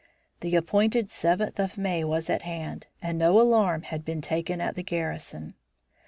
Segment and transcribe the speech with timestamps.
[0.39, 4.73] The appointed seventh of May was at hand and no alarm had been taken at
[4.75, 5.53] the garrison.